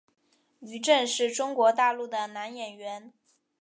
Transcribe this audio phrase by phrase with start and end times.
[0.61, 3.13] 于震是中国大陆的男演员。